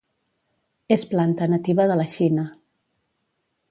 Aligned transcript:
És 0.95 1.05
planta 1.13 1.51
nativa 1.53 1.89
de 1.93 2.01
la 2.03 2.09
Xina. 2.17 2.51